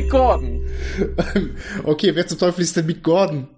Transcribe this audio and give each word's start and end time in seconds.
Gordon. 0.00 0.66
okay, 1.84 2.14
wer 2.14 2.26
zum 2.26 2.38
Teufel 2.38 2.62
ist 2.62 2.76
denn 2.76 2.86
Mick 2.86 3.02
Gordon? 3.02 3.48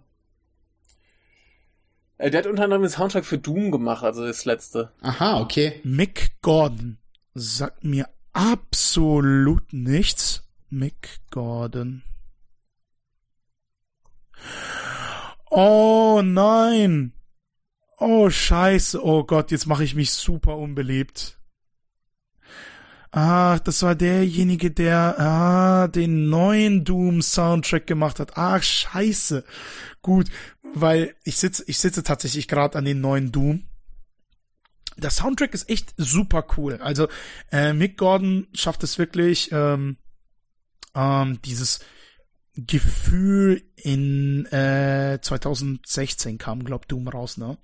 Äh, 2.18 2.30
der 2.30 2.38
hat 2.40 2.46
unter 2.46 2.64
anderem 2.64 2.82
den 2.82 2.90
Soundtrack 2.90 3.24
für 3.24 3.38
Doom 3.38 3.70
gemacht, 3.70 4.04
also 4.04 4.24
das 4.26 4.44
letzte. 4.44 4.92
Aha, 5.00 5.40
okay. 5.40 5.80
Mick 5.84 6.40
Gordon 6.42 6.98
sagt 7.34 7.84
mir 7.84 8.08
absolut 8.32 9.72
nichts. 9.72 10.48
Mick 10.70 11.20
Gordon. 11.30 12.02
Oh 15.50 16.20
nein. 16.24 17.12
Oh 17.98 18.28
scheiße. 18.28 19.04
Oh 19.04 19.24
Gott, 19.24 19.50
jetzt 19.50 19.66
mache 19.66 19.84
ich 19.84 19.94
mich 19.94 20.12
super 20.12 20.56
unbeliebt. 20.56 21.38
Ach, 23.16 23.60
das 23.60 23.80
war 23.84 23.94
derjenige, 23.94 24.72
der 24.72 25.20
ah, 25.20 25.86
den 25.86 26.28
neuen 26.30 26.84
Doom 26.84 27.22
Soundtrack 27.22 27.86
gemacht 27.86 28.18
hat. 28.18 28.32
Ach, 28.34 28.60
scheiße. 28.60 29.44
Gut, 30.02 30.30
weil 30.74 31.14
ich 31.22 31.36
sitze 31.36 31.62
ich 31.68 31.78
sitze 31.78 32.02
tatsächlich 32.02 32.48
gerade 32.48 32.76
an 32.76 32.84
den 32.84 33.00
neuen 33.00 33.30
Doom. 33.30 33.68
Der 34.96 35.10
Soundtrack 35.10 35.54
ist 35.54 35.70
echt 35.70 35.94
super 35.96 36.44
cool. 36.56 36.78
Also 36.82 37.06
äh, 37.52 37.72
Mick 37.72 37.98
Gordon 37.98 38.48
schafft 38.52 38.82
es 38.82 38.98
wirklich, 38.98 39.52
ähm, 39.52 39.96
ähm, 40.96 41.40
dieses 41.44 41.78
Gefühl 42.56 43.62
in 43.76 44.46
äh, 44.46 45.20
2016 45.22 46.38
kam, 46.38 46.64
glaub 46.64 46.88
Doom 46.88 47.06
raus, 47.06 47.36
ne? 47.36 47.58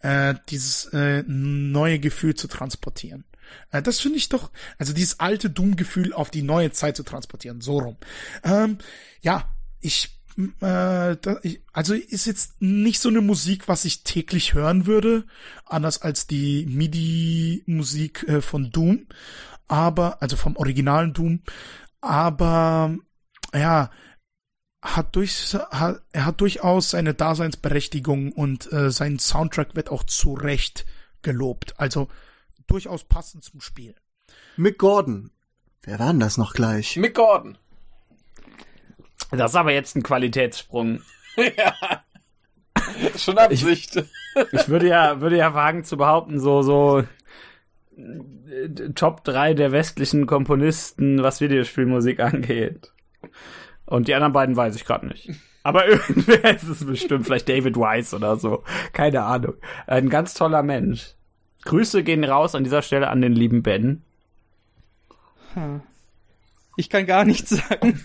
Äh, 0.00 0.34
dieses 0.50 0.84
äh, 0.92 1.24
neue 1.26 1.98
Gefühl 1.98 2.34
zu 2.34 2.46
transportieren. 2.46 3.24
Äh, 3.70 3.82
das 3.82 4.00
finde 4.00 4.18
ich 4.18 4.28
doch, 4.28 4.50
also 4.78 4.92
dieses 4.92 5.20
alte 5.20 5.50
Doom-Gefühl 5.50 6.12
auf 6.12 6.30
die 6.30 6.42
neue 6.42 6.72
Zeit 6.72 6.96
zu 6.96 7.02
transportieren, 7.02 7.60
so 7.60 7.78
rum. 7.78 7.96
Ähm, 8.44 8.78
ja, 9.20 9.48
ich 9.80 10.22
äh, 10.38 11.16
da, 11.20 11.36
ich, 11.42 11.60
also 11.72 11.94
ist 11.94 12.26
jetzt 12.26 12.60
nicht 12.60 13.00
so 13.00 13.08
eine 13.08 13.20
Musik, 13.20 13.68
was 13.68 13.84
ich 13.84 14.02
täglich 14.02 14.54
hören 14.54 14.86
würde, 14.86 15.26
anders 15.66 16.00
als 16.00 16.26
die 16.26 16.64
MIDI-Musik 16.66 18.24
äh, 18.28 18.40
von 18.40 18.70
Doom, 18.70 19.06
aber 19.68 20.22
also 20.22 20.36
vom 20.36 20.56
originalen 20.56 21.12
Doom, 21.12 21.42
aber 22.00 22.96
ja, 23.52 23.90
hat 24.82 25.14
durch, 25.14 25.54
hat, 25.70 26.02
er 26.12 26.26
hat 26.26 26.40
durchaus 26.40 26.90
seine 26.90 27.14
Daseinsberechtigung 27.14 28.32
und 28.32 28.72
äh, 28.72 28.90
sein 28.90 29.18
Soundtrack 29.18 29.76
wird 29.76 29.90
auch 29.90 30.04
zu 30.04 30.34
Recht 30.34 30.86
gelobt. 31.22 31.78
Also 31.78 32.08
durchaus 32.72 33.04
passend 33.04 33.44
zum 33.44 33.60
Spiel. 33.60 33.94
Mick 34.56 34.78
Gordon. 34.78 35.30
Wer 35.82 35.98
war 35.98 36.08
denn 36.08 36.20
das 36.20 36.38
noch 36.38 36.54
gleich? 36.54 36.96
Mick 36.96 37.14
Gordon. 37.14 37.58
Das 39.30 39.52
ist 39.52 39.56
aber 39.56 39.72
jetzt 39.72 39.94
ein 39.96 40.02
Qualitätssprung. 40.02 41.02
ja. 41.36 41.74
Schon 43.16 43.38
Absicht. 43.38 43.96
Ich, 43.96 44.52
ich 44.52 44.68
würde 44.68 44.88
ja, 44.88 45.20
würde 45.20 45.36
ja 45.36 45.54
wagen 45.54 45.84
zu 45.84 45.96
behaupten, 45.96 46.40
so, 46.40 46.62
so 46.62 47.04
äh, 47.96 48.92
Top 48.94 49.24
3 49.24 49.54
der 49.54 49.72
westlichen 49.72 50.26
Komponisten, 50.26 51.22
was 51.22 51.40
Videospielmusik 51.40 52.20
angeht. 52.20 52.92
Und 53.84 54.08
die 54.08 54.14
anderen 54.14 54.32
beiden 54.32 54.56
weiß 54.56 54.76
ich 54.76 54.84
gerade 54.84 55.06
nicht. 55.06 55.30
Aber 55.62 55.86
irgendwer 55.88 56.54
ist 56.54 56.68
es 56.68 56.84
bestimmt, 56.84 57.26
vielleicht 57.26 57.48
David 57.48 57.76
Weiss 57.76 58.14
oder 58.14 58.36
so. 58.36 58.64
Keine 58.92 59.22
Ahnung. 59.22 59.54
Ein 59.86 60.08
ganz 60.08 60.34
toller 60.34 60.62
Mensch. 60.62 61.14
Grüße 61.64 62.02
gehen 62.02 62.24
raus 62.24 62.54
an 62.54 62.64
dieser 62.64 62.82
Stelle 62.82 63.08
an 63.08 63.20
den 63.20 63.32
lieben 63.32 63.62
Ben. 63.62 64.02
Hm. 65.54 65.80
Ich 66.76 66.88
kann 66.88 67.06
gar 67.06 67.24
nichts 67.24 67.50
sagen. 67.50 68.00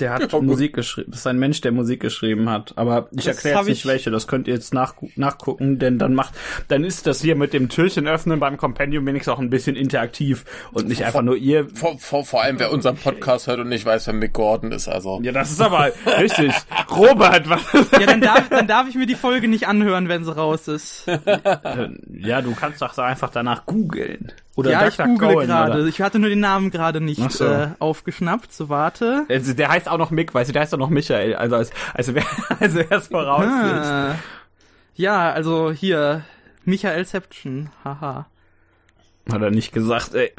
Der 0.00 0.14
hat 0.14 0.34
oh, 0.34 0.42
Musik 0.42 0.74
geschrieben. 0.74 1.10
Das 1.12 1.20
ist 1.20 1.26
ein 1.26 1.38
Mensch, 1.38 1.60
der 1.60 1.72
Musik 1.72 2.00
geschrieben 2.00 2.50
hat. 2.50 2.72
Aber 2.76 3.08
ich 3.12 3.26
erkläre 3.26 3.58
jetzt 3.58 3.68
nicht 3.68 3.86
welche. 3.86 4.10
Das 4.10 4.26
könnt 4.26 4.48
ihr 4.48 4.54
jetzt 4.54 4.74
nach, 4.74 4.94
nachgucken, 5.16 5.78
denn 5.78 5.98
dann 5.98 6.14
macht, 6.14 6.34
dann 6.68 6.84
ist 6.84 7.06
das 7.06 7.20
hier 7.20 7.36
mit 7.36 7.52
dem 7.52 7.68
Türchen 7.68 8.08
öffnen 8.08 8.40
beim 8.40 8.56
Compendium 8.56 9.06
wenigstens 9.06 9.34
auch 9.34 9.38
ein 9.38 9.50
bisschen 9.50 9.76
interaktiv 9.76 10.44
und 10.72 10.88
nicht 10.88 11.04
einfach 11.04 11.22
nur 11.22 11.36
ihr. 11.36 11.68
Vor, 11.68 11.98
vor, 11.98 12.24
vor 12.24 12.42
allem, 12.42 12.58
wer 12.58 12.72
unseren 12.72 12.96
Podcast 12.96 13.46
hört 13.46 13.60
und 13.60 13.68
nicht 13.68 13.86
weiß, 13.86 14.06
wer 14.06 14.14
Mick 14.14 14.32
Gordon 14.32 14.72
ist, 14.72 14.88
also. 14.88 15.20
Ja, 15.22 15.32
das 15.32 15.50
ist 15.50 15.60
aber 15.60 15.92
richtig. 16.18 16.52
Robert, 16.90 17.48
was? 17.48 17.62
Ja, 17.92 18.06
dann 18.06 18.20
darf, 18.20 18.48
dann 18.48 18.66
darf 18.66 18.88
ich 18.88 18.96
mir 18.96 19.06
die 19.06 19.14
Folge 19.14 19.48
nicht 19.48 19.68
anhören, 19.68 20.08
wenn 20.08 20.24
sie 20.24 20.34
raus 20.34 20.68
ist. 20.68 21.06
ja, 21.06 22.42
du 22.42 22.54
kannst 22.54 22.82
doch 22.82 22.96
einfach 22.98 23.30
danach 23.30 23.66
googeln. 23.66 24.32
Oder 24.56 24.70
ja, 24.70 24.86
ich 24.86 24.96
google 24.96 25.46
gerade. 25.46 25.88
Ich 25.88 26.00
hatte 26.00 26.18
nur 26.18 26.28
den 26.28 26.40
Namen 26.40 26.70
gerade 26.70 27.00
nicht 27.00 27.32
so. 27.32 27.44
äh, 27.44 27.68
aufgeschnappt. 27.80 28.52
So, 28.52 28.68
warte. 28.68 29.26
Also, 29.28 29.52
der 29.52 29.68
heißt 29.68 29.88
auch 29.88 29.98
noch 29.98 30.10
Mick, 30.10 30.32
weißt 30.32 30.50
du, 30.50 30.52
der 30.52 30.62
heißt 30.62 30.74
auch 30.74 30.78
noch 30.78 30.90
Michael. 30.90 31.34
Also, 31.34 31.56
als, 31.56 31.70
also, 31.92 32.14
wer, 32.14 32.24
also 32.60 32.78
ist 32.80 33.08
voraus. 33.10 33.46
Ah. 33.46 34.14
Ja, 34.94 35.32
also 35.32 35.72
hier, 35.72 36.24
Michaelception. 36.64 37.70
Haha. 37.84 38.26
Hat 39.32 39.40
er 39.40 39.50
nicht 39.50 39.72
gesagt, 39.72 40.14
ey. 40.14 40.32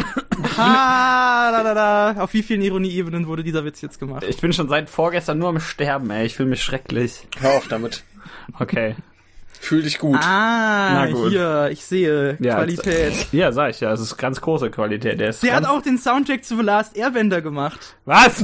Ha, 0.57 1.51
da, 1.51 1.63
da, 1.63 1.73
da. 1.73 2.21
Auf 2.21 2.33
wie 2.33 2.43
vielen 2.43 2.61
Ironieebenen 2.61 3.27
wurde 3.27 3.43
dieser 3.43 3.65
Witz 3.65 3.81
jetzt 3.81 3.99
gemacht? 3.99 4.23
Ich 4.27 4.39
bin 4.39 4.53
schon 4.53 4.69
seit 4.69 4.89
vorgestern 4.89 5.39
nur 5.39 5.49
am 5.49 5.59
Sterben, 5.59 6.09
ey. 6.11 6.25
Ich 6.25 6.35
fühle 6.35 6.49
mich 6.49 6.61
schrecklich. 6.63 7.27
Hör 7.39 7.55
auf 7.55 7.67
damit. 7.67 8.03
Okay. 8.59 8.95
Fühl 9.65 9.81
dich 9.81 9.97
gut. 9.97 10.19
Ah, 10.21 11.07
gut. 11.07 11.31
hier, 11.31 11.69
ich 11.71 11.83
sehe 11.83 12.37
ja, 12.39 12.55
Qualität. 12.55 13.27
Ja, 13.31 13.51
sag 13.51 13.71
ich 13.71 13.79
ja, 13.79 13.91
es 13.91 13.99
ist 13.99 14.15
ganz 14.15 14.39
große 14.39 14.69
Qualität. 14.69 15.19
Der, 15.19 15.29
ist 15.29 15.41
Der 15.41 15.55
hat 15.55 15.65
auch 15.65 15.81
den 15.81 15.97
Soundtrack 15.97 16.45
zu 16.45 16.55
The 16.55 16.61
Last 16.61 16.95
Airbender 16.95 17.41
gemacht. 17.41 17.95
Was? 18.05 18.43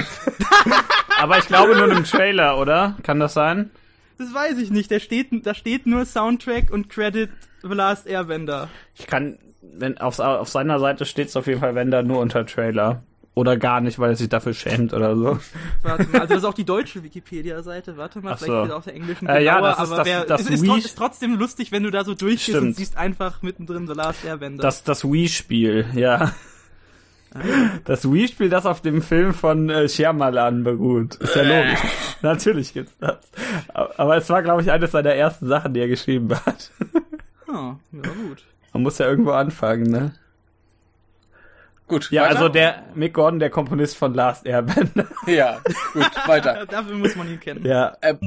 Aber 1.22 1.38
ich 1.38 1.46
glaube 1.46 1.76
nur 1.76 1.92
im 1.92 2.04
Trailer, 2.06 2.58
oder? 2.58 2.98
Kann 3.04 3.20
das 3.20 3.36
sein? 3.36 3.70
Das 4.18 4.34
weiß 4.34 4.58
ich 4.58 4.72
nicht. 4.72 4.90
Da 4.90 5.00
steht, 5.00 5.28
da 5.46 5.54
steht 5.54 5.86
nur 5.86 6.06
Soundtrack 6.06 6.72
und 6.72 6.90
Credit 6.90 7.30
The 7.62 7.68
Last 7.68 8.08
Airbender. 8.08 8.70
Ich 8.96 9.06
kann, 9.06 9.38
wenn 9.62 10.00
auf, 10.00 10.18
auf 10.20 10.50
seiner 10.50 10.80
Seite 10.80 11.06
steht 11.06 11.28
es 11.28 11.36
auf 11.36 11.46
jeden 11.46 11.60
Fall, 11.60 11.76
wenn 11.76 11.92
da 11.92 12.02
nur 12.02 12.20
unter 12.20 12.48
Trailer. 12.48 13.04
Oder 13.34 13.56
gar 13.56 13.80
nicht, 13.80 13.98
weil 13.98 14.10
er 14.10 14.16
sich 14.18 14.28
dafür 14.28 14.54
schämt 14.54 14.94
oder 14.94 15.16
so. 15.16 15.40
Warte 15.84 16.04
mal, 16.10 16.22
also 16.22 16.34
das 16.34 16.44
ist 16.44 16.44
auch 16.44 16.54
die 16.54 16.66
deutsche 16.66 17.02
Wikipedia-Seite. 17.02 17.96
Warte 17.96 18.20
mal, 18.20 18.38
so. 18.38 18.46
vielleicht 18.46 18.64
geht 18.64 18.72
auch 18.74 18.84
der 18.84 18.96
englischen 18.96 19.28
äh, 19.28 19.42
ja, 19.42 19.62
das 19.62 19.78
ist 19.78 19.80
aber 19.80 19.96
das, 19.98 20.06
wär, 20.06 20.26
das, 20.26 20.42
ist, 20.50 20.62
Wii 20.62 20.78
ist 20.80 20.98
trotzdem 20.98 21.36
lustig, 21.36 21.72
wenn 21.72 21.84
du 21.84 21.92
da 21.92 22.04
so 22.04 22.14
durchgehst 22.14 22.50
Stimmt. 22.50 22.68
und 22.68 22.76
siehst 22.76 22.98
einfach 22.98 23.42
mittendrin 23.42 23.88
The 23.88 23.94
Last 23.94 24.26
Airbender. 24.26 24.62
Das, 24.62 24.84
das 24.84 25.06
Wii-Spiel, 25.06 25.86
ja. 25.94 26.34
Ah, 27.34 27.42
das 27.86 28.12
Wii-Spiel, 28.12 28.50
das 28.50 28.66
auf 28.66 28.82
dem 28.82 29.02
Film 29.02 29.34
von 29.34 29.70
äh, 29.70 29.88
Shyamalan 29.88 30.66
beruht. 30.66 31.16
Ist 31.16 31.34
ja 31.34 31.44
logisch. 31.44 31.80
Natürlich 32.22 32.74
gibt's 32.74 32.98
das. 33.00 33.18
Aber 33.74 34.18
es 34.18 34.30
war, 34.30 34.44
glaube 34.44 34.62
ich, 34.62 34.72
eines 34.72 34.92
seiner 34.92 35.14
ersten 35.14 35.48
Sachen, 35.48 35.74
die 35.74 35.80
er 35.80 35.88
geschrieben 35.88 36.30
hat. 36.46 36.70
oh, 37.48 37.76
ja, 37.94 38.02
gut. 38.02 38.44
Man 38.74 38.84
muss 38.84 38.98
ja 38.98 39.08
irgendwo 39.08 39.32
anfangen, 39.32 39.90
ne? 39.90 40.14
Gut. 41.92 42.10
Ja, 42.10 42.22
weiter? 42.22 42.36
also 42.36 42.48
der 42.48 42.84
Mick 42.96 43.14
Gordon, 43.14 43.40
der 43.40 43.50
Komponist 43.50 43.98
von 43.98 44.14
Last 44.14 44.46
Airbender. 44.46 45.08
Ja, 45.28 45.60
gut, 45.92 46.10
weiter. 46.26 46.66
Dafür 46.70 46.96
muss 46.96 47.18
man 47.18 47.28
ihn 47.30 47.38
kennen. 47.38 47.66
Ja. 47.66 47.98
Ähm, 48.02 48.18